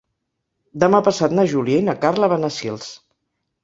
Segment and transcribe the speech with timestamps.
[0.85, 2.93] Demà passat na Júlia i na Carla van a Sils.